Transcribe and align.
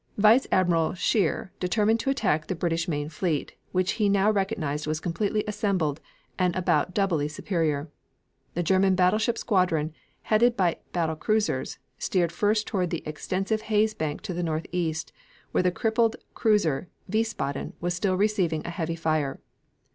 Vice 0.17 0.47
Admiral 0.51 0.95
Scheer 0.95 1.51
determined 1.59 1.99
to 1.99 2.09
attack 2.09 2.47
the 2.47 2.55
British 2.55 2.87
main 2.87 3.07
fleet, 3.07 3.53
which 3.71 3.91
he 4.01 4.09
now 4.09 4.31
recognized 4.31 4.87
was 4.87 4.99
completely 4.99 5.43
assembled 5.47 6.01
and 6.39 6.55
about 6.55 6.95
doubly 6.95 7.27
superior. 7.27 7.87
The 8.55 8.63
German 8.63 8.95
battleship 8.95 9.37
squadron, 9.37 9.93
headed 10.23 10.57
by 10.57 10.79
battle 10.91 11.15
cruisers, 11.15 11.77
steered 11.99 12.31
first 12.31 12.65
toward 12.65 12.89
the 12.89 13.03
extensive 13.07 13.61
haze 13.69 13.93
bank 13.93 14.21
to 14.21 14.33
the 14.33 14.41
northeast, 14.41 15.13
where 15.51 15.61
the 15.61 15.69
crippled 15.69 16.15
cruiser 16.33 16.87
Wiesbaden 17.07 17.73
was 17.79 17.93
still 17.93 18.15
receiving 18.15 18.65
a 18.65 18.71
heavy 18.71 18.95
fire. 18.95 19.39